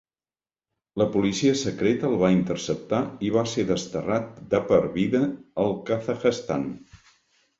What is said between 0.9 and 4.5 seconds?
La policia secreta el va interceptar i va ser desterrat